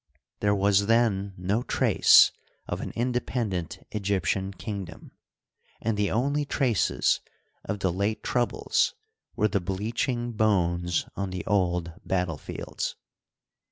There 0.39 0.55
was 0.55 0.87
then 0.87 1.35
no 1.37 1.61
trace 1.61 2.31
of 2.67 2.81
an 2.81 2.89
independent 2.95 3.85
Egyptian 3.91 4.51
kingdom, 4.51 5.11
and 5.79 5.95
the 5.95 6.09
only 6.09 6.43
traces 6.43 7.19
of 7.65 7.81
the 7.81 7.93
late 7.93 8.23
troubles 8.23 8.95
were 9.35 9.47
the 9.47 9.59
bleaching 9.61 10.31
bones 10.31 11.05
on 11.15 11.29
the 11.29 11.45
old 11.45 11.91
battle 12.03 12.39
fields. 12.39 12.95